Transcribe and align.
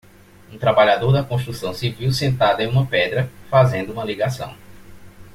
um 0.51 0.57
trabalhador 0.57 1.11
da 1.13 1.23
construção 1.23 1.75
civil 1.75 2.11
sentado 2.11 2.59
em 2.61 2.67
uma 2.67 2.87
pedra, 2.87 3.29
fazendo 3.51 3.93
uma 3.93 4.03
ligação. 4.03 4.57